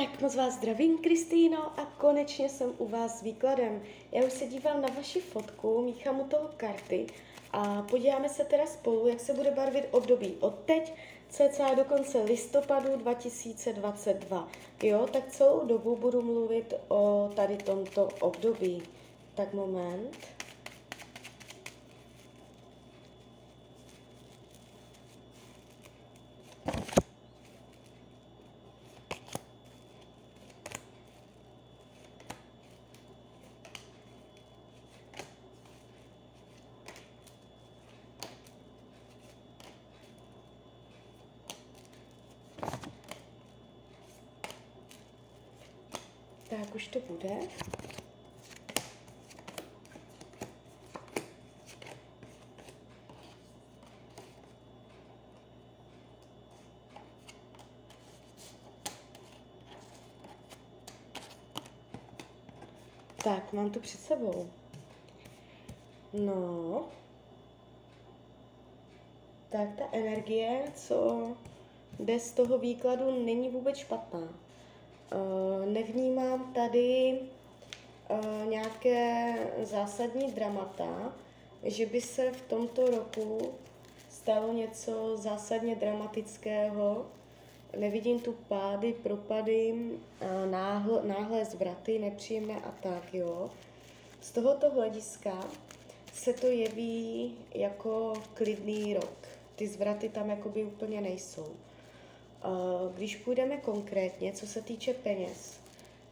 Tak 0.00 0.20
moc 0.20 0.34
vás 0.34 0.54
zdravím, 0.54 0.98
Kristýno, 0.98 1.80
a 1.80 1.84
konečně 1.98 2.48
jsem 2.48 2.72
u 2.78 2.88
vás 2.88 3.18
s 3.18 3.22
výkladem. 3.22 3.82
Já 4.12 4.24
už 4.24 4.32
se 4.32 4.46
dívám 4.46 4.82
na 4.82 4.88
vaši 4.96 5.20
fotku, 5.20 5.82
míchám 5.82 6.20
u 6.20 6.24
toho 6.24 6.50
karty 6.56 7.06
a 7.52 7.82
podíváme 7.82 8.28
se 8.28 8.44
teda 8.44 8.66
spolu, 8.66 9.08
jak 9.08 9.20
se 9.20 9.32
bude 9.32 9.50
barvit 9.50 9.84
období 9.90 10.36
od 10.40 10.54
teď 10.64 10.94
cca 11.28 11.74
do 11.74 11.84
konce 11.84 12.22
listopadu 12.22 12.96
2022. 12.96 14.48
Jo, 14.82 15.08
tak 15.12 15.28
celou 15.28 15.66
dobu 15.66 15.96
budu 15.96 16.22
mluvit 16.22 16.74
o 16.88 17.30
tady 17.34 17.56
tomto 17.56 18.08
období. 18.20 18.82
Tak 19.34 19.54
moment. 19.54 20.16
Tak 46.60 46.74
už 46.74 46.88
to 46.88 47.00
bude. 47.00 47.28
Tak, 63.24 63.52
mám 63.52 63.70
to 63.70 63.80
před 63.80 64.00
sebou. 64.00 64.50
No. 66.12 66.84
Tak 69.50 69.68
ta 69.78 69.84
energie, 69.92 70.64
co 70.74 71.28
jde 71.98 72.20
z 72.20 72.32
toho 72.32 72.58
výkladu, 72.58 73.24
není 73.24 73.50
vůbec 73.50 73.76
špatná. 73.76 74.49
Uh, 75.14 75.66
nevnímám 75.66 76.52
tady 76.54 77.20
uh, 78.08 78.46
nějaké 78.48 79.34
zásadní 79.62 80.32
dramata, 80.32 81.12
že 81.62 81.86
by 81.86 82.00
se 82.00 82.32
v 82.32 82.42
tomto 82.42 82.86
roku 82.86 83.52
stalo 84.10 84.52
něco 84.52 85.16
zásadně 85.16 85.74
dramatického. 85.74 87.06
Nevidím 87.78 88.20
tu 88.20 88.32
pády, 88.32 88.92
propady, 88.92 89.72
uh, 89.72 90.50
náhle, 90.50 91.02
náhle 91.08 91.44
zvraty, 91.44 91.98
nepříjemné 91.98 92.60
a 92.60 92.70
tak, 92.82 93.14
jo. 93.14 93.50
Z 94.20 94.30
tohoto 94.30 94.70
hlediska 94.70 95.44
se 96.12 96.32
to 96.32 96.46
jeví 96.46 97.34
jako 97.54 98.12
klidný 98.34 98.94
rok. 98.94 99.28
Ty 99.56 99.68
zvraty 99.68 100.08
tam 100.08 100.30
jakoby 100.30 100.64
úplně 100.64 101.00
nejsou. 101.00 101.46
Když 102.96 103.16
půjdeme 103.16 103.56
konkrétně, 103.56 104.32
co 104.32 104.46
se 104.46 104.62
týče 104.62 104.94
peněz, 104.94 105.60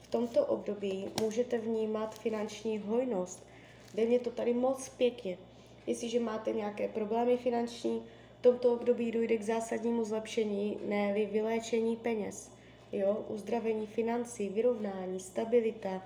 v 0.03 0.07
tomto 0.11 0.47
období 0.47 1.09
můžete 1.21 1.59
vnímat 1.59 2.19
finanční 2.19 2.79
hojnost. 2.79 3.47
Jde 3.95 4.07
mě 4.07 4.19
to 4.19 4.31
tady 4.31 4.55
moc 4.55 4.89
pěkně. 4.89 5.39
Jestliže 5.87 6.21
máte 6.21 6.53
nějaké 6.53 6.89
problémy 6.89 7.37
finanční, 7.37 8.03
v 8.39 8.43
tomto 8.43 8.73
období 8.73 9.11
dojde 9.11 9.37
k 9.37 9.43
zásadnímu 9.43 10.05
zlepšení, 10.05 10.79
ne 10.87 11.13
vyléčení 11.13 11.97
peněz. 11.97 12.51
Jo? 12.93 13.25
Uzdravení 13.29 13.87
financí, 13.87 14.49
vyrovnání, 14.49 15.21
stabilita, 15.21 16.03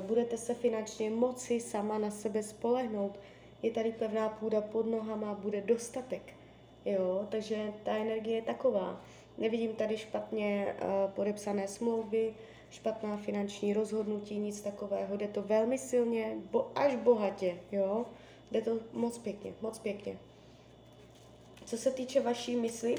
budete 0.00 0.36
se 0.36 0.54
finančně 0.54 1.10
moci 1.10 1.60
sama 1.60 1.98
na 1.98 2.10
sebe 2.10 2.42
spolehnout. 2.42 3.18
Je 3.62 3.70
tady 3.70 3.92
pevná 3.92 4.28
půda 4.28 4.60
pod 4.60 4.86
nohama, 4.86 5.34
bude 5.34 5.60
dostatek. 5.60 6.22
Jo? 6.84 7.26
Takže 7.30 7.72
ta 7.84 7.96
energie 7.96 8.36
je 8.36 8.42
taková. 8.42 9.00
Nevidím 9.38 9.74
tady 9.74 9.96
špatně 9.96 10.74
uh, 10.82 11.10
podepsané 11.10 11.68
smlouvy, 11.68 12.34
špatná 12.70 13.16
finanční 13.16 13.72
rozhodnutí, 13.72 14.38
nic 14.38 14.60
takového. 14.60 15.16
Jde 15.16 15.28
to 15.28 15.42
velmi 15.42 15.78
silně, 15.78 16.36
bo, 16.50 16.70
až 16.74 16.96
bohatě, 16.96 17.56
jo. 17.72 18.06
Jde 18.50 18.62
to 18.62 18.78
moc 18.92 19.18
pěkně, 19.18 19.52
moc 19.60 19.78
pěkně. 19.78 20.18
Co 21.64 21.76
se 21.76 21.90
týče 21.90 22.20
vaší 22.20 22.56
mysli, 22.56 22.94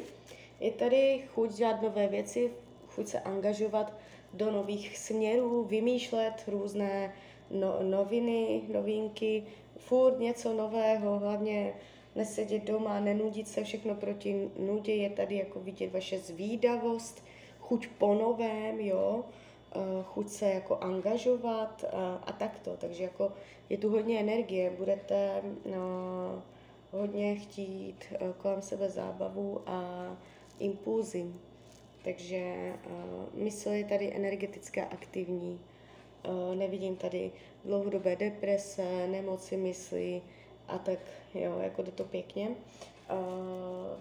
je 0.59 0.71
tady 0.71 1.23
chuť 1.27 1.53
dělat 1.53 1.81
nové 1.81 2.07
věci, 2.07 2.51
chuť 2.87 3.07
se 3.07 3.19
angažovat 3.19 3.93
do 4.33 4.51
nových 4.51 4.97
směrů, 4.97 5.63
vymýšlet 5.63 6.33
různé 6.47 7.13
no, 7.51 7.83
noviny, 7.83 8.61
novinky, 8.73 9.43
furt 9.77 10.19
něco 10.19 10.53
nového, 10.53 11.19
hlavně 11.19 11.73
nesedět 12.17 12.63
doma, 12.63 12.99
nenudit 12.99 13.47
se 13.47 13.63
všechno 13.63 13.95
proti 13.95 14.49
nudě, 14.59 14.93
je 14.93 15.09
tady 15.09 15.35
jako 15.35 15.59
vidět 15.59 15.93
vaše 15.93 16.19
zvídavost, 16.19 17.23
chuť 17.59 17.87
po 17.97 18.13
novém, 18.13 18.79
jo, 18.79 19.23
eh, 19.75 19.79
chuť 20.03 20.29
se 20.29 20.45
jako 20.45 20.77
angažovat 20.77 21.85
a, 21.93 22.15
a 22.15 22.31
takto. 22.31 22.77
Takže 22.77 23.03
jako 23.03 23.31
je 23.69 23.77
tu 23.77 23.89
hodně 23.89 24.19
energie, 24.19 24.69
budete 24.77 25.41
no, 25.65 26.43
hodně 26.91 27.35
chtít 27.35 28.05
eh, 28.11 28.17
kolem 28.37 28.61
sebe 28.61 28.89
zábavu 28.89 29.61
a 29.65 30.07
impulzy. 30.59 31.25
Takže 32.03 32.73
uh, 32.85 33.43
mysl 33.43 33.69
je 33.69 33.83
tady 33.83 34.15
energetická 34.15 34.83
aktivní. 34.83 35.59
Uh, 36.27 36.55
nevidím 36.55 36.95
tady 36.95 37.31
dlouhodobé 37.65 38.15
deprese, 38.15 39.07
nemoci 39.07 39.57
mysli, 39.57 40.21
a 40.67 40.77
tak 40.77 40.99
jo, 41.33 41.59
jako 41.59 41.81
jde 41.81 41.91
to 41.91 42.03
pěkně. 42.03 42.49
Uh, 42.49 42.55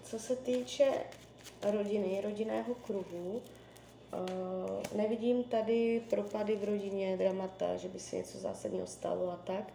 co 0.03 0.19
se 0.19 0.35
týče 0.35 0.93
rodiny, 1.63 2.21
rodinného 2.23 2.75
kruhu, 2.75 3.31
uh, 3.31 4.97
nevidím 4.97 5.43
tady 5.43 6.01
propady 6.09 6.55
v 6.55 6.63
rodině, 6.63 7.17
dramata, 7.17 7.75
že 7.75 7.87
by 7.87 7.99
se 7.99 8.15
něco 8.15 8.37
zásadního 8.37 8.87
stalo 8.87 9.31
a 9.31 9.35
tak. 9.35 9.73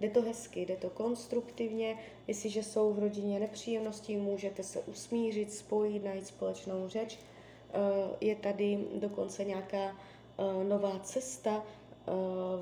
Jde 0.00 0.10
to 0.10 0.22
hezky, 0.22 0.66
jde 0.66 0.76
to 0.76 0.90
konstruktivně. 0.90 1.98
Jestliže 2.26 2.62
jsou 2.62 2.92
v 2.92 2.98
rodině 2.98 3.40
nepříjemnosti, 3.40 4.16
můžete 4.16 4.62
se 4.62 4.80
usmířit, 4.80 5.52
spojit, 5.52 6.04
najít 6.04 6.26
společnou 6.26 6.88
řeč. 6.88 7.18
Uh, 7.18 8.16
je 8.20 8.36
tady 8.36 8.78
dokonce 8.94 9.44
nějaká 9.44 9.96
nová 10.68 10.98
cesta, 10.98 11.62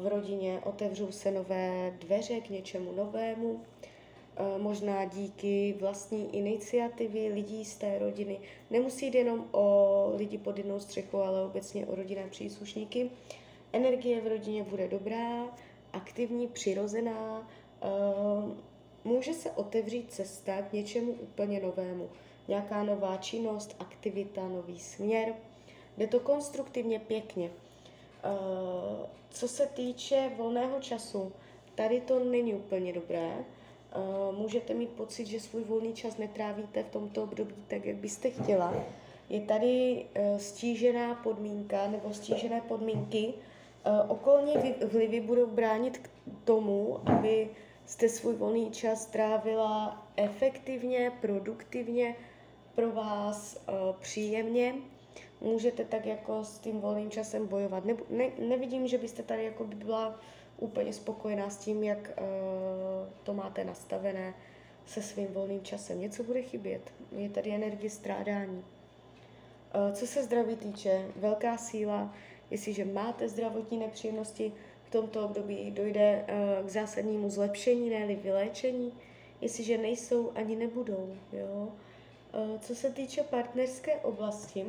v 0.00 0.06
rodině 0.06 0.60
otevřou 0.64 1.12
se 1.12 1.30
nové 1.30 1.97
dveře 1.98 2.41
k 2.41 2.50
něčemu 2.50 2.92
novému, 2.92 3.60
možná 4.58 5.04
díky 5.04 5.76
vlastní 5.80 6.36
iniciativy 6.36 7.28
lidí 7.28 7.64
z 7.64 7.76
té 7.76 7.98
rodiny. 7.98 8.38
Nemusí 8.70 9.06
jít 9.06 9.14
jenom 9.14 9.44
o 9.53 10.12
lidi 10.16 10.38
pod 10.38 10.58
jednou 10.58 10.80
střechou, 10.80 11.19
ale 11.19 11.44
obecně 11.44 11.86
o 11.86 11.94
rodinné 11.94 12.26
příslušníky. 12.30 13.10
Energie 13.72 14.20
v 14.20 14.26
rodině 14.26 14.62
bude 14.62 14.88
dobrá, 14.88 15.47
aktivní, 15.92 16.48
přirozená. 16.48 17.48
Může 19.04 19.32
se 19.32 19.50
otevřít 19.50 20.12
cesta 20.12 20.62
k 20.62 20.72
něčemu 20.72 21.12
úplně 21.12 21.60
novému. 21.60 22.10
Nějaká 22.48 22.84
nová 22.84 23.16
činnost, 23.16 23.76
aktivita, 23.78 24.48
nový 24.48 24.78
směr. 24.78 25.34
Jde 25.98 26.06
to 26.06 26.20
konstruktivně 26.20 26.98
pěkně. 26.98 27.50
Uh, 28.25 29.06
co 29.31 29.49
se 29.49 29.66
týče 29.66 30.31
volného 30.37 30.81
času, 30.81 31.33
tady 31.75 32.00
to 32.00 32.25
není 32.25 32.55
úplně 32.55 32.93
dobré. 32.93 33.31
Uh, 33.37 34.38
můžete 34.38 34.75
mít 34.75 34.91
pocit, 34.91 35.27
že 35.27 35.41
svůj 35.41 35.65
volný 35.65 35.94
čas 35.94 36.16
netrávíte 36.19 36.83
v 36.83 36.91
tomto 36.91 37.22
období 37.22 37.55
tak, 37.69 37.84
jak 37.84 37.97
byste 37.97 38.31
chtěla. 38.31 38.75
Je 39.28 39.41
tady 39.41 40.05
uh, 40.05 40.38
stížená 40.38 41.15
podmínka 41.15 41.87
nebo 41.87 42.15
stížené 42.15 42.60
podmínky. 42.60 43.34
Okolní 44.09 44.54
vlivy 44.86 45.21
budou 45.21 45.47
bránit 45.47 45.98
k 45.98 46.10
tomu, 46.45 47.01
aby 47.09 47.51
jste 47.86 48.09
svůj 48.09 48.34
volný 48.34 48.71
čas 48.71 49.07
trávila 49.07 50.07
efektivně, 50.16 51.13
produktivně, 51.21 52.16
pro 52.75 52.92
vás 52.92 53.59
příjemně 54.01 54.75
můžete 55.42 55.84
tak 55.84 56.06
jako 56.06 56.44
s 56.44 56.59
tím 56.59 56.80
volným 56.80 57.10
časem 57.10 57.47
bojovat. 57.47 57.84
Ne, 57.84 57.94
ne, 58.10 58.30
nevidím, 58.39 58.86
že 58.86 58.98
byste 58.98 59.22
tady 59.22 59.44
jako 59.44 59.65
by 59.65 59.74
byla 59.74 60.21
úplně 60.59 60.92
spokojená 60.92 61.50
s 61.50 61.56
tím, 61.56 61.84
jak 61.84 61.98
uh, 61.98 63.09
to 63.22 63.34
máte 63.34 63.65
nastavené 63.65 64.34
se 64.86 65.03
svým 65.03 65.27
volným 65.27 65.62
časem. 65.62 66.00
Něco 66.00 66.24
bude 66.24 66.42
chybět. 66.42 66.92
Je 67.16 67.28
tady 67.28 67.50
energie 67.50 67.91
strádání. 67.91 68.65
Uh, 69.74 69.92
co 69.92 70.06
se 70.06 70.22
zdraví 70.22 70.56
týče, 70.56 71.06
velká 71.16 71.56
síla, 71.56 72.15
jestliže 72.50 72.84
máte 72.84 73.28
zdravotní 73.28 73.78
nepříjemnosti, 73.78 74.53
v 74.84 74.91
tomto 74.91 75.24
období 75.24 75.71
dojde 75.71 76.24
uh, 76.28 76.66
k 76.66 76.71
zásadnímu 76.71 77.30
zlepšení, 77.30 77.91
ne 77.91 78.06
vyléčení, 78.06 78.92
jestliže 79.41 79.78
nejsou, 79.78 80.33
ani 80.34 80.56
nebudou. 80.56 81.15
Jo? 81.33 81.68
Uh, 82.34 82.60
co 82.60 82.74
se 82.74 82.91
týče 82.91 83.22
partnerské 83.22 83.97
oblasti, 83.97 84.66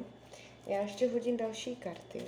Já 0.68 0.82
ještě 0.82 1.10
hodím 1.10 1.38
další 1.38 1.76
karty. 1.76 2.22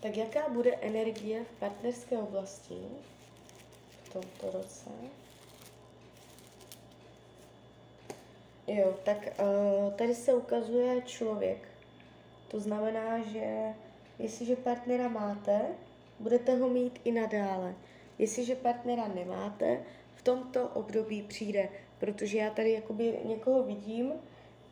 Tak 0.00 0.16
jaká 0.16 0.48
bude 0.48 0.74
energie 0.74 1.44
v 1.44 1.60
partnerské 1.60 2.18
oblasti 2.18 2.78
v 4.02 4.12
tomto 4.12 4.58
roce? 4.58 4.90
Jo, 8.66 8.94
tak 9.04 9.18
uh, 9.18 9.92
tady 9.92 10.14
se 10.14 10.34
ukazuje 10.34 11.02
člověk. 11.02 11.68
To 12.48 12.60
znamená, 12.60 13.22
že 13.22 13.74
jestliže 14.18 14.56
partnera 14.56 15.08
máte, 15.08 15.60
budete 16.20 16.54
ho 16.54 16.68
mít 16.68 17.00
i 17.04 17.12
nadále. 17.12 17.74
Jestliže 18.18 18.56
partnera 18.56 19.08
nemáte, 19.08 19.82
v 20.16 20.22
tomto 20.22 20.68
období 20.68 21.22
přijde, 21.22 21.68
protože 21.98 22.38
já 22.38 22.50
tady 22.50 22.72
jakoby 22.72 23.18
někoho 23.24 23.62
vidím, 23.62 24.12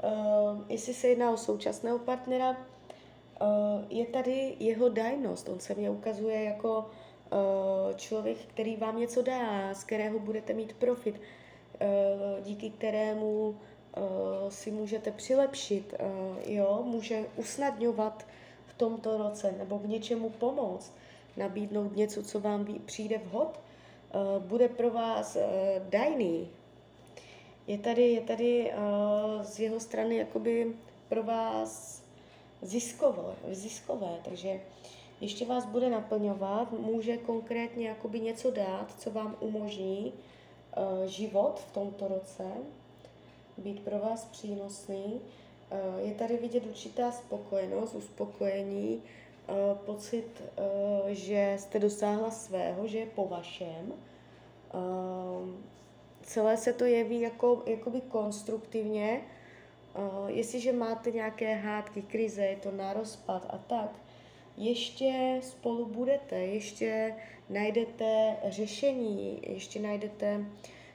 uh, 0.02 0.60
jestli 0.68 0.94
se 0.94 1.08
jedná 1.08 1.30
o 1.30 1.36
současného 1.36 1.98
partnera, 1.98 2.50
uh, 2.50 2.56
je 3.90 4.06
tady 4.06 4.56
jeho 4.60 4.88
dajnost. 4.88 5.48
On 5.48 5.60
se 5.60 5.74
mě 5.74 5.90
ukazuje 5.90 6.44
jako 6.44 6.78
uh, 6.78 7.96
člověk, 7.96 8.38
který 8.38 8.76
vám 8.76 8.98
něco 9.00 9.22
dá, 9.22 9.74
z 9.74 9.84
kterého 9.84 10.18
budete 10.18 10.52
mít 10.52 10.72
profit, 10.72 11.20
uh, 11.20 12.44
díky 12.44 12.70
kterému 12.70 13.56
si 14.48 14.70
můžete 14.70 15.10
přilepšit, 15.10 15.94
jo, 16.46 16.82
může 16.84 17.24
usnadňovat 17.36 18.26
v 18.66 18.74
tomto 18.74 19.16
roce 19.18 19.54
nebo 19.58 19.78
v 19.78 19.88
něčemu 19.88 20.30
pomoct, 20.30 20.92
nabídnout 21.36 21.96
něco, 21.96 22.22
co 22.22 22.40
vám 22.40 22.66
přijde 22.84 23.18
vhod, 23.18 23.60
bude 24.38 24.68
pro 24.68 24.90
vás 24.90 25.36
dajný. 25.88 26.48
Je 27.70 27.78
tady, 27.78 28.12
je 28.12 28.20
tady 28.20 28.72
uh, 28.72 29.42
z 29.42 29.60
jeho 29.60 29.80
strany 29.80 30.16
jakoby 30.16 30.72
pro 31.08 31.22
vás 31.22 32.02
ziskové, 32.62 33.34
ziskové, 33.50 34.18
takže 34.24 34.60
ještě 35.20 35.46
vás 35.46 35.66
bude 35.66 35.90
naplňovat, 35.90 36.72
může 36.72 37.16
konkrétně 37.16 37.88
jakoby 37.88 38.20
něco 38.20 38.50
dát, 38.50 38.94
co 38.98 39.10
vám 39.10 39.36
umožní 39.40 40.12
uh, 40.12 41.06
život 41.06 41.60
v 41.68 41.72
tomto 41.72 42.08
roce, 42.08 42.44
být 43.58 43.80
pro 43.80 43.98
vás 43.98 44.24
přínosný. 44.24 45.04
Uh, 45.14 46.08
je 46.08 46.14
tady 46.14 46.36
vidět 46.36 46.66
určitá 46.66 47.12
spokojenost, 47.12 47.94
uspokojení, 47.94 49.02
pocit, 49.86 50.42
že 51.06 51.56
jste 51.58 51.78
dosáhla 51.78 52.30
svého, 52.30 52.86
že 52.86 52.98
je 52.98 53.06
po 53.06 53.28
vašem. 53.28 53.92
Celé 56.30 56.56
se 56.56 56.72
to 56.72 56.84
jeví 56.84 57.20
jako, 57.20 57.62
jakoby 57.66 58.00
konstruktivně, 58.00 59.20
Uh, 59.98 60.28
jestliže 60.28 60.72
máte 60.72 61.10
nějaké 61.10 61.54
hádky, 61.54 62.02
krize, 62.02 62.44
je 62.44 62.56
to 62.56 62.70
na 62.70 62.92
rozpad 62.92 63.46
a 63.50 63.58
tak, 63.58 63.90
ještě 64.56 65.40
spolu 65.42 65.86
budete, 65.86 66.36
ještě 66.36 67.14
najdete 67.48 68.36
řešení, 68.48 69.40
ještě 69.42 69.80
najdete 69.80 70.44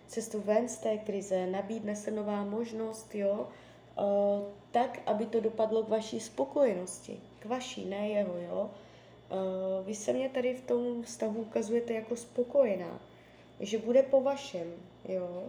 cestu 0.07 0.41
ven 0.41 0.69
z 0.69 0.77
té 0.77 0.97
krize, 0.97 1.47
nabídne 1.47 1.95
se 1.95 2.11
nová 2.11 2.43
možnost, 2.43 3.15
jo, 3.15 3.47
uh, 3.97 4.05
tak, 4.71 4.99
aby 5.05 5.25
to 5.25 5.39
dopadlo 5.39 5.83
k 5.83 5.89
vaší 5.89 6.19
spokojenosti, 6.19 7.19
k 7.39 7.45
vaší, 7.45 7.85
ne 7.85 8.09
jeho, 8.09 8.37
jo. 8.37 8.71
Uh, 9.31 9.85
vy 9.85 9.95
se 9.95 10.13
mě 10.13 10.29
tady 10.29 10.53
v 10.53 10.61
tom 10.61 11.03
vztahu 11.03 11.41
ukazujete 11.41 11.93
jako 11.93 12.15
spokojená, 12.15 12.99
že 13.59 13.77
bude 13.77 14.03
po 14.03 14.21
vašem, 14.21 14.73
jo. 15.05 15.43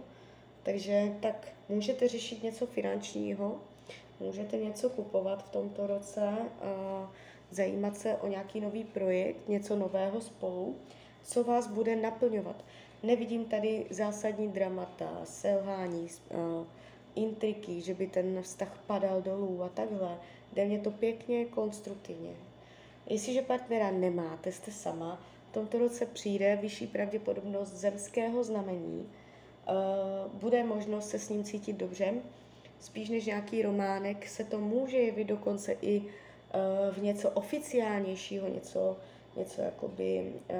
Takže 0.63 1.15
tak 1.21 1.47
můžete 1.69 2.07
řešit 2.07 2.43
něco 2.43 2.65
finančního, 2.65 3.59
můžete 4.19 4.57
něco 4.57 4.89
kupovat 4.89 5.45
v 5.45 5.49
tomto 5.49 5.87
roce, 5.87 6.21
a 6.61 7.11
zajímat 7.51 7.97
se 7.97 8.15
o 8.15 8.27
nějaký 8.27 8.61
nový 8.61 8.83
projekt, 8.83 9.49
něco 9.49 9.75
nového 9.75 10.21
spolu, 10.21 10.75
co 11.23 11.43
vás 11.43 11.67
bude 11.67 11.95
naplňovat. 11.95 12.63
Nevidím 13.03 13.45
tady 13.45 13.85
zásadní 13.89 14.47
dramata, 14.47 15.21
selhání, 15.23 16.07
intriky, 17.15 17.81
že 17.81 17.93
by 17.93 18.07
ten 18.07 18.41
vztah 18.41 18.79
padal 18.87 19.21
dolů 19.21 19.63
a 19.63 19.69
takhle. 19.69 20.17
Jde 20.53 20.65
mě 20.65 20.79
to 20.79 20.91
pěkně, 20.91 21.45
konstruktivně. 21.45 22.31
Jestliže 23.09 23.41
partnera 23.41 23.91
nemáte, 23.91 24.51
jste 24.51 24.71
sama, 24.71 25.21
tomto 25.57 25.77
roce 25.77 26.05
přijde 26.05 26.59
vyšší 26.61 26.87
pravděpodobnost 26.87 27.73
zemského 27.73 28.43
znamení, 28.43 29.09
uh, 29.69 30.31
bude 30.33 30.63
možnost 30.63 31.09
se 31.09 31.19
s 31.19 31.29
ním 31.29 31.43
cítit 31.43 31.73
dobře. 31.73 32.13
Spíš 32.79 33.09
než 33.09 33.25
nějaký 33.25 33.61
románek 33.61 34.27
se 34.27 34.43
to 34.43 34.59
může 34.59 34.97
jevit 34.97 35.25
dokonce 35.25 35.77
i 35.81 36.01
uh, 36.01 36.05
v 36.93 37.01
něco 37.03 37.29
oficiálnějšího, 37.29 38.47
něco, 38.47 38.97
něco 39.35 39.61
jakoby 39.61 40.33
uh, 40.49 40.57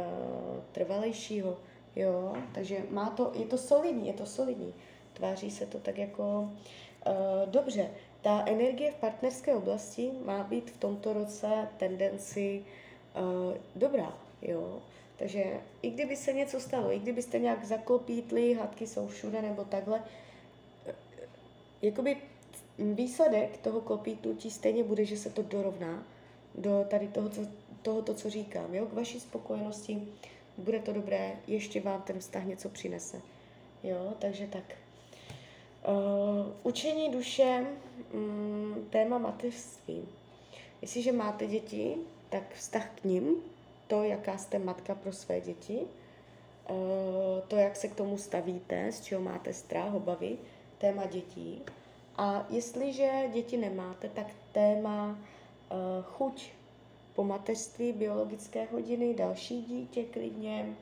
trvalejšího. 0.71 1.57
Jo, 1.95 2.33
takže 2.53 2.77
má 2.89 3.09
to, 3.09 3.31
je 3.35 3.45
to 3.45 3.57
solidní, 3.57 4.07
je 4.07 4.13
to 4.13 4.25
solidní. 4.25 4.73
Tváří 5.13 5.51
se 5.51 5.65
to 5.65 5.79
tak 5.79 5.97
jako 5.97 6.49
dobře. 7.45 7.89
Ta 8.21 8.43
energie 8.47 8.91
v 8.91 8.95
partnerské 8.95 9.55
oblasti 9.55 10.11
má 10.25 10.43
být 10.43 10.71
v 10.71 10.77
tomto 10.77 11.13
roce 11.13 11.67
tendenci 11.77 12.65
dobrá, 13.75 14.17
jo. 14.47 14.81
Takže 15.17 15.43
i 15.81 15.89
kdyby 15.89 16.15
se 16.15 16.33
něco 16.33 16.59
stalo, 16.59 16.91
i 16.91 16.99
kdybyste 16.99 17.39
nějak 17.39 17.65
zaklopítli, 17.65 18.53
hadky 18.53 18.87
jsou 18.87 19.07
všude 19.07 19.41
nebo 19.41 19.63
takhle, 19.63 20.03
jakoby 21.81 22.17
výsledek 22.77 23.57
toho 23.57 23.81
klopítnutí 23.81 24.51
stejně 24.51 24.83
bude, 24.83 25.05
že 25.05 25.17
se 25.17 25.29
to 25.29 25.41
dorovná 25.41 26.03
do 26.55 26.85
tady 26.89 27.07
toho, 27.07 27.29
co, 27.29 27.41
tohoto, 27.81 28.13
co 28.13 28.29
říkám, 28.29 28.75
jo, 28.75 28.85
k 28.85 28.93
vaší 28.93 29.19
spokojenosti, 29.19 30.07
bude 30.57 30.79
to 30.79 30.93
dobré, 30.93 31.35
ještě 31.47 31.81
vám 31.81 32.01
ten 32.01 32.19
vztah 32.19 32.45
něco 32.45 32.69
přinese, 32.69 33.21
jo, 33.83 34.13
takže 34.19 34.47
tak. 34.47 34.63
Uh, 35.87 36.53
učení 36.63 37.09
duše, 37.11 37.65
um, 38.13 38.87
téma 38.89 39.17
mateřství. 39.17 40.01
Jestliže 40.81 41.11
máte 41.11 41.47
děti, 41.47 41.95
tak 42.29 42.53
vztah 42.53 42.89
k 42.95 43.03
ním 43.03 43.35
to, 43.87 44.03
jaká 44.03 44.37
jste 44.37 44.59
matka 44.59 44.95
pro 44.95 45.13
své 45.13 45.41
děti, 45.41 45.79
eh, 45.81 46.73
to, 47.47 47.55
jak 47.55 47.75
se 47.75 47.87
k 47.87 47.95
tomu 47.95 48.17
stavíte, 48.17 48.91
z 48.91 49.01
čeho 49.01 49.21
máte 49.21 49.53
strach, 49.53 49.93
obavy, 49.93 50.37
téma 50.77 51.05
dětí. 51.05 51.61
A 52.17 52.45
jestliže 52.49 53.29
děti 53.33 53.57
nemáte, 53.57 54.09
tak 54.09 54.27
téma 54.51 55.19
eh, 55.19 55.75
chuť 56.03 56.51
po 57.15 57.23
mateřství, 57.23 57.93
biologické 57.93 58.65
hodiny, 58.65 59.13
další 59.13 59.61
dítě 59.61 60.03
klidně, 60.03 60.75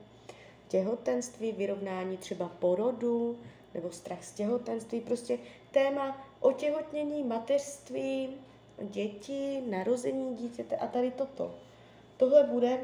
těhotenství, 0.68 1.52
vyrovnání 1.52 2.18
třeba 2.18 2.50
porodu 2.50 3.38
nebo 3.74 3.92
strach 3.92 4.24
z 4.24 4.32
těhotenství, 4.32 5.02
prostě 5.02 5.40
téma 5.72 6.28
otěhotnění, 6.40 7.24
mateřství, 7.24 8.30
děti, 8.82 9.62
narození 9.70 10.36
dítěte 10.36 10.76
a 10.76 10.88
tady 10.88 11.12
toto. 11.12 11.56
Tohle 12.18 12.44
bude 12.44 12.80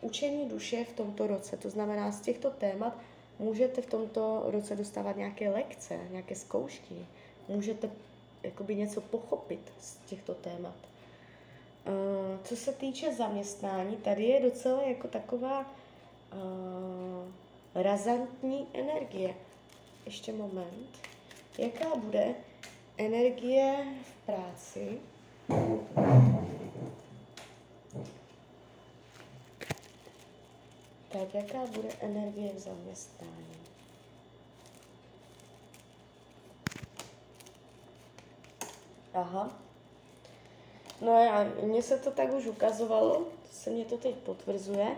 učení 0.00 0.48
duše 0.48 0.84
v 0.84 0.92
tomto 0.92 1.26
roce. 1.26 1.56
To 1.56 1.70
znamená, 1.70 2.12
z 2.12 2.20
těchto 2.20 2.50
témat 2.50 2.96
můžete 3.38 3.82
v 3.82 3.86
tomto 3.86 4.42
roce 4.46 4.76
dostávat 4.76 5.16
nějaké 5.16 5.50
lekce, 5.50 5.98
nějaké 6.10 6.36
zkoušky. 6.36 6.94
Můžete 7.48 7.90
jakoby 8.42 8.76
něco 8.76 9.00
pochopit 9.00 9.72
z 9.80 9.96
těchto 9.96 10.34
témat. 10.34 10.74
Uh, 11.86 11.92
co 12.44 12.56
se 12.56 12.72
týče 12.72 13.14
zaměstnání, 13.14 13.96
tady 13.96 14.24
je 14.24 14.40
docela 14.40 14.82
jako 14.82 15.08
taková 15.08 15.60
uh, 15.60 17.82
razantní 17.82 18.66
energie. 18.72 19.34
Ještě 20.06 20.32
moment. 20.32 20.98
Jaká 21.58 21.96
bude 21.96 22.34
energie 22.98 23.84
v 24.04 24.26
práci? 24.26 24.98
Tak 31.12 31.34
jaká 31.34 31.58
bude 31.66 31.88
energie 32.00 32.52
v 32.52 32.58
zaměstnání? 32.58 33.56
Aha. 39.14 39.58
No 41.00 41.12
a 41.12 41.44
mně 41.62 41.82
se 41.82 41.98
to 41.98 42.10
tak 42.10 42.34
už 42.34 42.46
ukazovalo, 42.46 43.26
se 43.50 43.70
mě 43.70 43.84
to 43.84 43.96
teď 43.96 44.14
potvrzuje. 44.14 44.96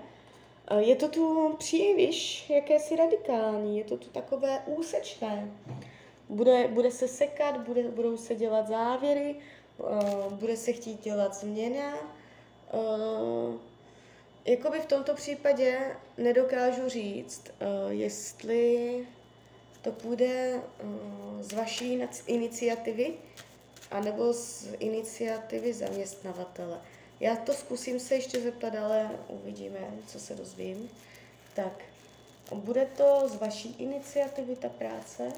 Je 0.78 0.96
to 0.96 1.08
tu 1.08 1.54
příliš 1.58 2.50
jakési 2.50 2.96
radikální, 2.96 3.78
je 3.78 3.84
to 3.84 3.96
tu 3.96 4.08
takové 4.08 4.62
úsečné. 4.66 5.50
Bude, 6.28 6.68
bude 6.68 6.90
se 6.90 7.08
sekat, 7.08 7.60
bude, 7.60 7.82
budou 7.82 8.16
se 8.16 8.34
dělat 8.34 8.68
závěry, 8.68 9.36
uh, 9.78 10.32
bude 10.32 10.56
se 10.56 10.72
chtít 10.72 11.00
dělat 11.00 11.34
změna, 11.34 11.94
uh, 12.72 13.54
Jakoby 14.44 14.80
v 14.80 14.86
tomto 14.86 15.14
případě 15.14 15.96
nedokážu 16.18 16.88
říct, 16.88 17.42
uh, 17.60 17.90
jestli 17.90 19.06
to 19.82 19.92
půjde 19.92 20.54
uh, 20.54 21.42
z 21.42 21.52
vaší 21.52 22.02
iniciativy, 22.26 23.14
anebo 23.90 24.32
z 24.32 24.68
iniciativy 24.78 25.72
zaměstnavatele. 25.72 26.80
Já 27.20 27.36
to 27.36 27.52
zkusím 27.52 28.00
se 28.00 28.14
ještě 28.14 28.40
zeptat, 28.40 28.74
ale 28.74 29.10
uvidíme, 29.28 29.78
co 30.06 30.20
se 30.20 30.34
dozvím. 30.34 30.90
Tak, 31.54 31.72
bude 32.54 32.86
to 32.96 33.28
z 33.28 33.36
vaší 33.36 33.76
iniciativy 33.78 34.56
ta 34.56 34.68
práce, 34.68 35.32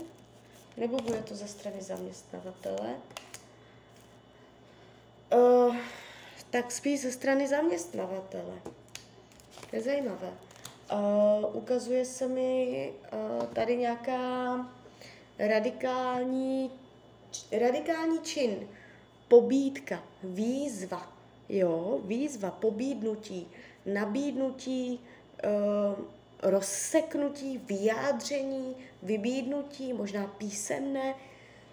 nebo 0.77 0.97
bude 0.97 1.23
to 1.23 1.35
ze 1.35 1.49
strany 1.49 1.83
zaměstnavatele? 1.83 2.95
Uh, 5.35 5.77
tak 6.51 6.73
spíš 6.73 7.01
ze 7.01 7.13
strany 7.13 7.49
zaměstnavatele. 7.49 8.55
Je 9.75 9.81
zajímavé. 9.81 10.33
Uh, 10.93 11.57
ukazuje 11.57 12.05
se 12.05 12.29
mi 12.29 12.93
uh, 13.13 13.47
tady 13.47 13.77
nějaká 13.77 14.57
radikální, 15.39 16.71
radikální 17.53 18.19
čin, 18.19 18.69
pobídka, 19.29 20.03
výzva, 20.23 21.13
jo, 21.49 22.01
výzva, 22.05 22.51
pobídnutí, 22.51 23.49
nabídnutí, 23.87 25.01
uh, 25.45 26.05
rozseknutí, 26.43 27.59
vyjádření, 27.59 28.77
vybídnutí, 29.03 29.93
možná 29.93 30.27
písemné, 30.27 31.15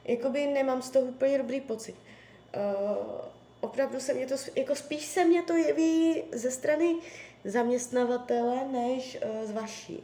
jakoby 0.05 0.47
nemám 0.47 0.81
z 0.81 0.89
toho 0.89 1.05
úplně 1.05 1.37
dobrý 1.37 1.61
pocit. 1.61 1.95
Uh, 1.95 3.31
opravdu 3.59 3.99
se 3.99 4.13
mě 4.13 4.27
to, 4.27 4.35
jako 4.55 4.75
spíš 4.75 5.05
se 5.05 5.25
mě 5.25 5.43
to 5.43 5.53
jeví 5.53 6.23
ze 6.31 6.51
strany 6.51 6.95
zaměstnavatele, 7.45 8.67
než 8.67 9.17
uh, 9.25 9.47
z 9.47 9.51
vaší. 9.51 10.03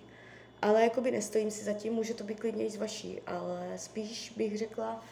Ale 0.62 0.82
jakoby 0.82 1.12
nestojím 1.12 1.52
si 1.52 1.64
zatím, 1.64 1.94
může 1.94 2.14
to 2.14 2.24
být 2.24 2.40
klidně 2.40 2.66
i 2.66 2.70
z 2.70 2.78
vaší, 2.78 3.22
ale 3.28 3.74
spíš 3.76 4.34
bych 4.38 4.58
řekla 4.58 5.04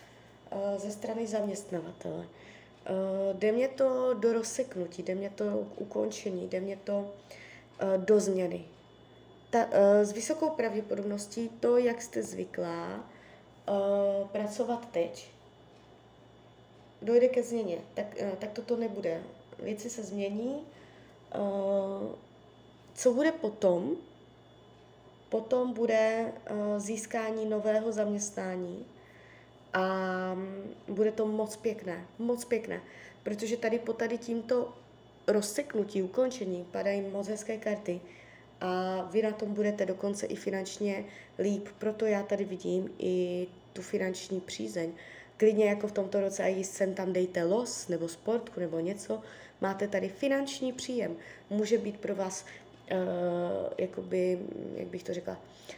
uh, 0.52 0.78
ze 0.78 0.92
strany 0.92 1.28
zaměstnavatele. 1.28 2.26
Uh, 2.26 3.38
jde 3.40 3.52
mě 3.52 3.68
to 3.68 4.14
do 4.14 4.34
rozseknutí, 4.34 5.04
jde 5.04 5.16
mě 5.16 5.30
to 5.30 5.46
k 5.76 5.82
ukončení, 5.82 6.48
jde 6.48 6.60
mě 6.60 6.78
to 6.84 6.98
uh, 7.00 8.06
do 8.06 8.20
změny. 8.20 8.66
Ta, 9.50 9.66
uh, 9.66 9.72
s 10.02 10.12
vysokou 10.12 10.50
pravděpodobností 10.50 11.50
to, 11.50 11.78
jak 11.78 12.02
jste 12.02 12.24
zvyklá 12.24 12.96
uh, 12.96 14.28
pracovat 14.28 14.90
teď, 14.92 15.32
dojde 17.02 17.28
ke 17.28 17.44
změně, 17.44 17.78
tak, 17.94 18.06
uh, 18.22 18.30
tak 18.30 18.52
toto 18.52 18.78
nebude. 18.78 19.24
Věci 19.60 19.90
se 19.90 20.04
změní. 20.04 20.66
Uh, 21.38 22.12
co 22.94 23.14
bude 23.14 23.32
potom? 23.32 23.96
Potom 25.30 25.74
bude 25.74 26.34
uh, 26.52 26.80
získání 26.80 27.46
nového 27.46 27.92
zaměstnání 27.92 28.86
a 29.74 29.84
um, 30.34 30.96
bude 30.96 31.12
to 31.12 31.26
moc 31.26 31.56
pěkné, 31.56 32.06
moc 32.20 32.46
pěkné, 32.46 32.82
protože 33.24 33.58
tady 33.58 33.80
po 33.80 33.94
tady 33.94 34.18
tímto 34.18 34.74
rozseknutí, 35.28 36.04
ukončení 36.04 36.66
padají 36.72 37.02
moc 37.02 37.28
hezké 37.28 37.58
karty 37.58 38.02
a 38.62 39.02
vy 39.12 39.22
na 39.22 39.32
tom 39.32 39.54
budete 39.54 39.86
dokonce 39.86 40.26
i 40.26 40.36
finančně 40.36 41.06
líp. 41.40 41.68
Proto 41.80 42.06
já 42.06 42.24
tady 42.24 42.46
vidím 42.46 42.90
i 43.00 43.48
tu 43.74 43.82
finanční 43.82 44.42
přízeň. 44.42 44.92
Klidně 45.38 45.66
jako 45.66 45.88
v 45.88 45.92
tomto 45.92 46.22
roce 46.22 46.44
a 46.44 46.64
sem 46.64 46.94
tam 46.94 47.14
dejte 47.14 47.44
los 47.44 47.88
nebo 47.88 48.08
sportku 48.08 48.60
nebo 48.60 48.80
něco, 48.80 49.22
máte 49.62 49.88
tady 49.88 50.10
finanční 50.10 50.74
příjem. 50.74 51.16
Může 51.50 51.78
být 51.78 51.98
pro 51.98 52.16
vás 52.16 52.46
uh, 52.92 52.98
jakoby, 53.78 54.40
jak 54.76 54.88
bych 54.88 55.04
to 55.04 55.14
řekla, 55.14 55.38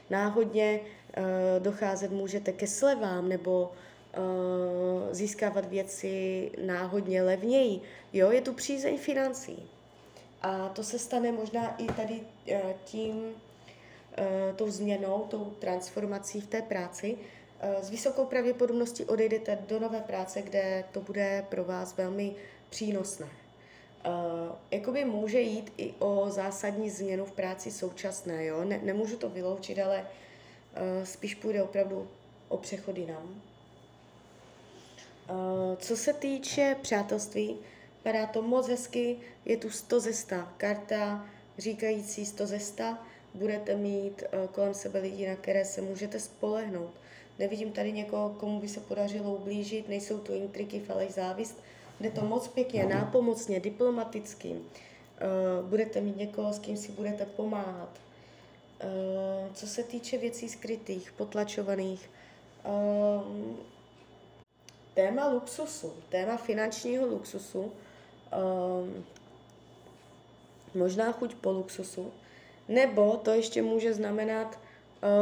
náhodně 0.09 0.79
uh, 0.79 1.23
docházet 1.63 2.11
můžete 2.11 2.51
ke 2.51 2.67
slevám 2.67 3.29
nebo 3.29 3.71
uh, 4.17 4.23
získávat 5.11 5.65
věci 5.65 6.51
náhodně 6.65 7.23
levněji. 7.23 7.81
Jo, 8.13 8.31
je 8.31 8.41
tu 8.41 8.53
přízeň 8.53 8.97
financí. 8.97 9.69
A 10.41 10.69
to 10.69 10.83
se 10.83 10.99
stane 10.99 11.31
možná 11.31 11.75
i 11.77 11.85
tady 11.87 12.21
tím, 12.83 13.35
tou 14.55 14.71
změnou, 14.71 15.25
tou 15.29 15.45
transformací 15.45 16.41
v 16.41 16.47
té 16.47 16.61
práci. 16.61 17.17
S 17.81 17.89
vysokou 17.89 18.25
pravděpodobností 18.25 19.05
odejdete 19.05 19.57
do 19.67 19.79
nové 19.79 19.99
práce, 19.99 20.41
kde 20.41 20.83
to 20.91 21.01
bude 21.01 21.45
pro 21.49 21.63
vás 21.63 21.97
velmi 21.97 22.35
přínosné. 22.69 23.27
Jakoby 24.71 25.05
může 25.05 25.41
jít 25.41 25.73
i 25.77 25.93
o 25.99 26.25
zásadní 26.29 26.89
změnu 26.89 27.25
v 27.25 27.31
práci 27.31 27.71
současné, 27.71 28.45
jo? 28.45 28.63
Ne, 28.65 28.79
nemůžu 28.83 29.17
to 29.17 29.29
vyloučit, 29.29 29.79
ale 29.79 30.07
spíš 31.03 31.35
půjde 31.35 31.63
opravdu 31.63 32.07
o 32.47 32.57
přechody 32.57 33.05
nám. 33.05 33.41
Co 35.77 35.97
se 35.97 36.13
týče 36.13 36.75
přátelství, 36.81 37.57
Vypadá 38.07 38.25
to 38.25 38.41
moc 38.41 38.67
hezky, 38.67 39.17
je 39.45 39.57
tu 39.57 39.69
100 39.69 39.99
ze 39.99 40.13
100 40.13 40.35
karta 40.57 41.25
říkající 41.57 42.25
100 42.25 42.47
ze 42.47 42.59
100. 42.59 42.83
Budete 43.33 43.75
mít 43.75 44.23
uh, 44.23 44.47
kolem 44.47 44.73
sebe 44.73 44.99
lidi, 44.99 45.27
na 45.27 45.35
které 45.35 45.65
se 45.65 45.81
můžete 45.81 46.19
spolehnout. 46.19 46.91
Nevidím 47.39 47.71
tady 47.71 47.91
někoho, 47.91 48.29
komu 48.29 48.59
by 48.59 48.67
se 48.67 48.79
podařilo 48.79 49.35
ublížit, 49.35 49.89
nejsou 49.89 50.17
tu 50.19 50.33
intriky, 50.33 50.79
faleš, 50.79 51.11
závist. 51.11 51.59
Jde 51.99 52.11
to 52.11 52.21
moc 52.21 52.47
pěkně, 52.47 52.85
nápomocně, 52.85 53.59
diplomaticky. 53.59 54.49
Uh, 54.49 55.69
budete 55.69 56.01
mít 56.01 56.17
někoho, 56.17 56.53
s 56.53 56.59
kým 56.59 56.77
si 56.77 56.91
budete 56.91 57.25
pomáhat. 57.25 57.89
Uh, 58.83 59.53
co 59.53 59.67
se 59.67 59.83
týče 59.83 60.17
věcí 60.17 60.49
skrytých, 60.49 61.11
potlačovaných, 61.11 62.09
uh, 62.65 63.55
téma 64.93 65.27
luxusu, 65.29 65.93
téma 66.09 66.37
finančního 66.37 67.07
luxusu, 67.07 67.71
možná 70.73 71.11
chuť 71.11 71.35
po 71.35 71.51
luxusu, 71.51 72.11
nebo 72.67 73.17
to 73.17 73.31
ještě 73.31 73.61
může 73.61 73.93
znamenat 73.93 74.59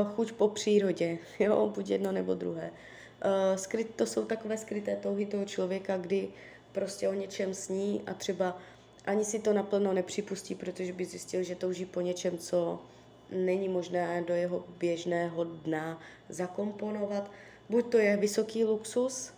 uh, 0.06 0.12
chuť 0.12 0.32
po 0.32 0.50
přírodě, 0.50 1.18
jo, 1.40 1.72
buď 1.76 1.90
jedno 1.90 2.12
nebo 2.12 2.34
druhé. 2.34 2.72
Uh, 2.72 3.58
skryt, 3.58 3.96
to 3.96 4.06
jsou 4.06 4.26
takové 4.26 4.58
skryté 4.58 4.96
touhy 4.96 5.26
toho 5.26 5.46
člověka, 5.46 5.98
kdy 5.98 6.28
prostě 6.76 7.10
o 7.10 7.14
něčem 7.14 7.54
sní 7.54 8.02
a 8.08 8.14
třeba 8.14 8.58
ani 9.06 9.26
si 9.26 9.40
to 9.40 9.54
naplno 9.54 9.94
nepřipustí, 9.94 10.56
protože 10.56 10.94
by 10.94 11.06
zjistil, 11.06 11.44
že 11.44 11.56
touží 11.56 11.86
po 11.86 12.02
něčem, 12.02 12.38
co 12.38 12.80
není 13.32 13.70
možné 13.70 14.24
do 14.28 14.34
jeho 14.34 14.66
běžného 14.78 15.44
dna 15.44 16.00
zakomponovat. 16.30 17.32
Buď 17.70 17.92
to 17.92 17.98
je 17.98 18.18
vysoký 18.18 18.64
luxus, 18.64 19.34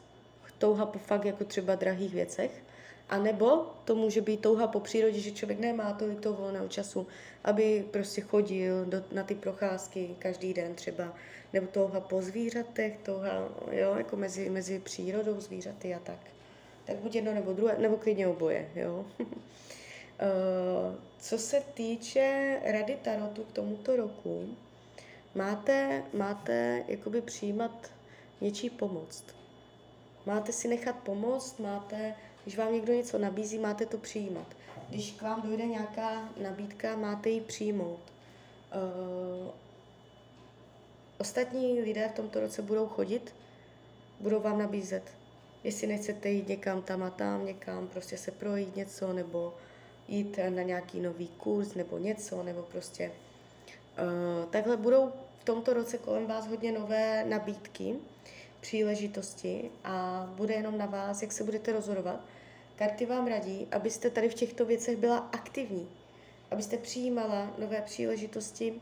touha 0.58 0.86
po 0.86 1.00
fakt 1.00 1.25
jako 1.25 1.44
třeba 1.46 1.75
drahých 1.75 2.13
věcech, 2.13 2.63
a 3.10 3.17
nebo 3.17 3.65
to 3.86 3.96
může 3.96 4.22
být 4.22 4.41
touha 4.41 4.67
po 4.67 4.79
přírodě, 4.79 5.20
že 5.20 5.32
člověk 5.32 5.60
nemá 5.60 5.94
tolik 5.94 6.20
toho 6.20 6.41
volného 6.41 6.67
času, 6.67 7.08
aby 7.44 7.86
prostě 7.91 8.22
chodil 8.22 8.86
do, 8.86 9.03
na 9.12 9.24
ty 9.24 9.36
procházky 9.36 10.15
každý 10.20 10.53
den 10.53 10.75
třeba, 10.75 11.13
nebo 11.53 11.67
touha 11.67 12.00
po 12.00 12.22
zvířatech, 12.22 12.98
touha, 13.03 13.50
jo, 13.72 13.96
jako 13.98 14.15
mezi, 14.15 14.50
mezi 14.50 14.79
přírodou, 14.79 15.39
zvířaty 15.39 15.96
a 15.96 16.00
tak. 16.00 16.37
Tak 16.88 16.96
buď 16.96 17.15
jedno 17.15 17.34
nebo 17.34 17.53
druhé, 17.53 17.77
nebo 17.77 17.98
klidně 17.98 18.27
oboje, 18.27 18.70
jo. 18.75 19.06
Eh, 20.20 20.96
co 21.20 21.38
se 21.38 21.63
týče 21.74 22.60
rady 22.63 22.98
Tarotu 23.03 23.44
k 23.44 23.51
tomuto 23.51 23.96
roku, 23.96 24.56
máte, 25.36 26.03
máte 26.13 26.84
jakoby 26.88 27.22
přijímat 27.22 27.91
něčí 28.41 28.70
pomoc. 28.70 29.24
Máte 30.25 30.51
si 30.51 30.67
nechat 30.67 30.96
pomoct, 30.96 31.60
máte 31.60 32.15
když 32.44 32.58
vám 32.58 32.74
někdo 32.74 32.94
něco 32.94 33.17
nabízí, 33.17 33.58
máte 33.58 33.86
to 33.86 33.98
přijímat. 33.98 34.48
Když 34.89 35.12
k 35.12 35.22
vám 35.22 35.41
dojde 35.41 35.65
nějaká 35.65 36.29
nabídka, 36.41 36.96
máte 36.96 37.29
ji 37.29 37.41
přijmout. 37.41 38.00
Uh, 38.75 39.51
ostatní 41.17 41.82
lidé 41.82 42.10
v 42.10 42.15
tomto 42.15 42.39
roce 42.39 42.62
budou 42.62 42.88
chodit, 42.88 43.36
budou 44.20 44.39
vám 44.39 44.60
nabízet. 44.60 45.16
Jestli 45.67 45.88
nechcete 45.88 46.29
jít 46.29 46.47
někam 46.47 46.81
tam 46.81 47.03
a 47.03 47.09
tam, 47.09 47.45
někam 47.45 47.88
prostě 47.88 48.17
se 48.17 48.31
projít 48.31 48.75
něco, 48.75 49.13
nebo 49.13 49.53
jít 50.07 50.39
na 50.50 50.62
nějaký 50.62 51.00
nový 51.00 51.27
kurz, 51.27 51.74
nebo 51.74 51.97
něco, 51.97 52.43
nebo 52.43 52.62
prostě 52.62 53.12
uh, 53.12 54.50
takhle 54.50 54.77
budou 54.77 55.12
v 55.39 55.43
tomto 55.43 55.74
roce 55.74 55.97
kolem 55.97 56.25
vás 56.25 56.47
hodně 56.47 56.71
nové 56.71 57.25
nabídky, 57.25 57.95
příležitosti 58.59 59.71
a 59.83 60.27
bude 60.36 60.53
jenom 60.53 60.77
na 60.77 60.86
vás, 60.86 61.21
jak 61.21 61.31
se 61.31 61.43
budete 61.43 61.71
rozhodovat. 61.71 62.19
Karty 62.75 63.05
vám 63.05 63.27
radí, 63.27 63.67
abyste 63.71 64.09
tady 64.09 64.29
v 64.29 64.33
těchto 64.33 64.65
věcech 64.65 64.97
byla 64.97 65.17
aktivní, 65.17 65.89
abyste 66.51 66.77
přijímala 66.77 67.53
nové 67.57 67.81
příležitosti 67.81 68.81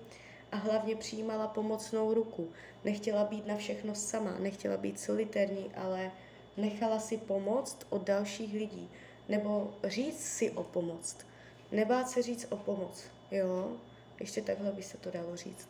a 0.52 0.56
hlavně 0.56 0.96
přijímala 0.96 1.48
pomocnou 1.48 2.14
ruku. 2.14 2.50
Nechtěla 2.84 3.24
být 3.24 3.48
na 3.48 3.56
všechno 3.56 3.96
sama, 3.96 4.36
nechtěla 4.40 4.78
být 4.78 5.00
solitérní, 5.00 5.72
ale 5.76 6.12
nechala 6.58 7.00
si 7.00 7.18
pomoct 7.18 7.78
od 7.90 8.04
dalších 8.04 8.54
lidí, 8.54 8.90
nebo 9.30 9.74
říct 9.84 10.24
si 10.24 10.52
o 10.52 10.64
pomoc. 10.64 11.18
Nebát 11.72 12.10
se 12.10 12.22
říct 12.22 12.48
o 12.50 12.58
pomoc, 12.58 13.04
jo? 13.32 13.78
Ještě 14.20 14.42
takhle 14.42 14.72
by 14.72 14.84
se 14.84 14.98
to 14.98 15.12
dalo 15.12 15.36
říct. 15.36 15.68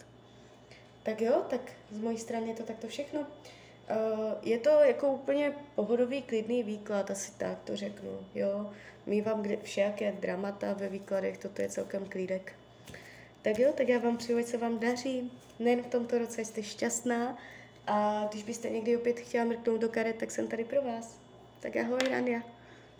Tak 1.04 1.22
jo, 1.22 1.44
tak 1.50 1.62
z 1.92 1.98
mojí 1.98 2.18
strany 2.18 2.48
je 2.48 2.56
to 2.56 2.64
takto 2.64 2.88
všechno. 2.88 3.20
Uh, 3.20 3.28
je 4.42 4.60
to 4.60 4.70
jako 4.70 5.08
úplně 5.08 5.54
pohodový, 5.76 6.22
klidný 6.22 6.64
výklad, 6.64 7.12
asi 7.12 7.32
tak 7.32 7.60
to 7.64 7.76
řeknu, 7.76 8.20
jo. 8.36 8.72
Mývám 9.06 9.42
kde, 9.42 9.58
všelijaké 9.58 10.12
dramata 10.12 10.74
ve 10.74 10.90
výkladech, 10.90 11.38
toto 11.38 11.62
je 11.62 11.70
celkem 11.70 12.06
klídek. 12.06 12.54
Tak 13.42 13.60
jo, 13.60 13.74
tak 13.78 13.90
já 13.90 14.00
vám 14.00 14.18
přeju, 14.18 14.40
ať 14.40 14.46
se 14.46 14.58
vám 14.58 14.80
daří, 14.80 15.32
nejen 15.60 15.84
v 15.84 15.88
tomto 15.88 16.18
roce 16.18 16.46
jste 16.46 16.64
šťastná 16.64 17.38
a 17.88 18.28
když 18.32 18.44
byste 18.44 18.70
někdy 18.70 18.98
opět 18.98 19.20
chtěla 19.20 19.46
mrknout 19.46 19.82
do 19.82 19.90
karet, 19.90 20.16
tak 20.16 20.32
jsem 20.32 20.48
tady 20.48 20.64
pro 20.64 20.82
vás. 20.82 21.20
Tak 21.60 21.76
ahoj, 21.76 22.00
Rania. 22.10 22.55